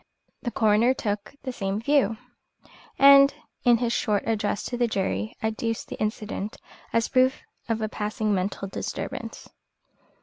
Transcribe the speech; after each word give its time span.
The 0.41 0.49
coroner 0.49 0.95
took 0.95 1.35
the 1.43 1.51
same 1.53 1.79
view, 1.79 2.17
and 2.97 3.31
in 3.63 3.77
his 3.77 3.93
short 3.93 4.23
address 4.27 4.63
to 4.63 4.75
the 4.75 4.87
jury 4.87 5.35
adduced 5.43 5.89
the 5.89 6.01
incident 6.01 6.57
as 6.91 7.07
proof 7.07 7.41
of 7.69 7.83
a 7.83 7.87
passing 7.87 8.33
mental 8.33 8.67
disturbance. 8.67 9.47